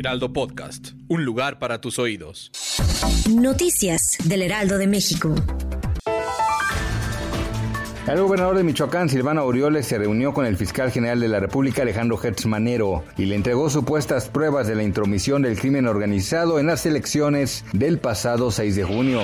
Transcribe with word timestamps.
Heraldo 0.00 0.32
Podcast. 0.32 0.92
Un 1.08 1.26
lugar 1.26 1.58
para 1.58 1.82
tus 1.82 1.98
oídos. 1.98 2.50
Noticias 3.28 4.16
del 4.24 4.40
Heraldo 4.40 4.78
de 4.78 4.86
México. 4.86 5.34
El 8.08 8.22
gobernador 8.22 8.56
de 8.56 8.62
Michoacán, 8.62 9.10
Silvano 9.10 9.42
Aureoles, 9.42 9.86
se 9.86 9.98
reunió 9.98 10.32
con 10.32 10.46
el 10.46 10.56
fiscal 10.56 10.90
general 10.90 11.20
de 11.20 11.28
la 11.28 11.38
República, 11.38 11.82
Alejandro 11.82 12.18
Hertz 12.18 12.46
Manero, 12.46 13.04
y 13.18 13.26
le 13.26 13.34
entregó 13.34 13.68
supuestas 13.68 14.30
pruebas 14.30 14.66
de 14.66 14.74
la 14.74 14.84
intromisión 14.84 15.42
del 15.42 15.58
crimen 15.58 15.86
organizado 15.86 16.58
en 16.58 16.68
las 16.68 16.86
elecciones 16.86 17.66
del 17.74 17.98
pasado 17.98 18.50
6 18.50 18.76
de 18.76 18.84
junio. 18.84 19.20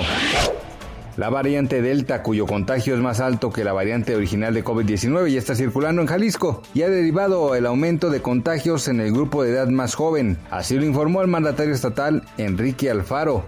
La 1.17 1.29
variante 1.29 1.81
Delta, 1.81 2.21
cuyo 2.21 2.45
contagio 2.45 2.93
es 2.93 3.01
más 3.01 3.19
alto 3.19 3.51
que 3.51 3.63
la 3.63 3.73
variante 3.73 4.15
original 4.15 4.53
de 4.53 4.63
COVID-19, 4.63 5.29
ya 5.29 5.39
está 5.39 5.55
circulando 5.55 5.99
en 6.03 6.07
Jalisco 6.07 6.61
y 6.75 6.83
ha 6.83 6.89
derivado 6.89 7.55
el 7.55 7.65
aumento 7.65 8.11
de 8.11 8.21
contagios 8.21 8.87
en 8.87 8.99
el 8.99 9.11
grupo 9.11 9.41
de 9.41 9.49
edad 9.49 9.67
más 9.67 9.95
joven. 9.95 10.37
Así 10.51 10.75
lo 10.75 10.85
informó 10.85 11.23
el 11.23 11.27
mandatario 11.27 11.73
estatal 11.73 12.21
Enrique 12.37 12.91
Alfaro. 12.91 13.45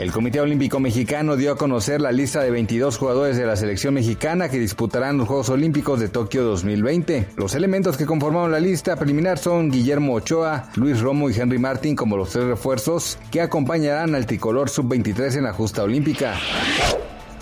El 0.00 0.12
Comité 0.12 0.40
Olímpico 0.40 0.80
Mexicano 0.80 1.36
dio 1.36 1.52
a 1.52 1.58
conocer 1.58 2.00
la 2.00 2.10
lista 2.10 2.40
de 2.40 2.50
22 2.50 2.96
jugadores 2.96 3.36
de 3.36 3.44
la 3.44 3.54
selección 3.54 3.92
mexicana 3.92 4.48
que 4.48 4.58
disputarán 4.58 5.18
los 5.18 5.28
Juegos 5.28 5.50
Olímpicos 5.50 6.00
de 6.00 6.08
Tokio 6.08 6.42
2020. 6.42 7.28
Los 7.36 7.54
elementos 7.54 7.98
que 7.98 8.06
conformaron 8.06 8.50
la 8.50 8.60
lista 8.60 8.96
preliminar 8.96 9.36
son 9.36 9.70
Guillermo 9.70 10.14
Ochoa, 10.14 10.70
Luis 10.76 11.00
Romo 11.00 11.28
y 11.28 11.38
Henry 11.38 11.58
Martin 11.58 11.96
como 11.96 12.16
los 12.16 12.30
tres 12.30 12.46
refuerzos 12.46 13.18
que 13.30 13.42
acompañarán 13.42 14.14
al 14.14 14.24
tricolor 14.24 14.70
sub-23 14.70 15.36
en 15.36 15.44
la 15.44 15.52
justa 15.52 15.82
olímpica. 15.82 16.34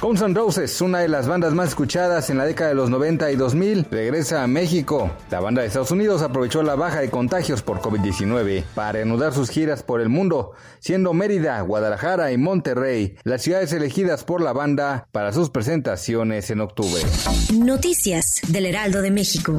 Guns 0.00 0.22
N' 0.22 0.32
Roses, 0.32 0.80
una 0.80 1.00
de 1.00 1.08
las 1.08 1.26
bandas 1.26 1.54
más 1.54 1.70
escuchadas 1.70 2.30
en 2.30 2.38
la 2.38 2.44
década 2.44 2.70
de 2.70 2.76
los 2.76 2.88
90 2.88 3.32
y 3.32 3.36
2000, 3.36 3.86
regresa 3.90 4.44
a 4.44 4.46
México. 4.46 5.10
La 5.28 5.40
banda 5.40 5.60
de 5.62 5.66
Estados 5.66 5.90
Unidos 5.90 6.22
aprovechó 6.22 6.62
la 6.62 6.76
baja 6.76 7.00
de 7.00 7.10
contagios 7.10 7.62
por 7.62 7.80
COVID-19 7.80 8.62
para 8.76 8.92
reanudar 8.92 9.34
sus 9.34 9.50
giras 9.50 9.82
por 9.82 10.00
el 10.00 10.08
mundo, 10.08 10.52
siendo 10.78 11.14
Mérida, 11.14 11.60
Guadalajara 11.62 12.30
y 12.30 12.38
Monterrey 12.38 13.16
las 13.24 13.42
ciudades 13.42 13.72
elegidas 13.72 14.22
por 14.22 14.40
la 14.40 14.52
banda 14.52 15.08
para 15.10 15.32
sus 15.32 15.50
presentaciones 15.50 16.48
en 16.50 16.60
octubre. 16.60 17.02
Noticias 17.52 18.40
del 18.46 18.66
Heraldo 18.66 19.02
de 19.02 19.10
México. 19.10 19.58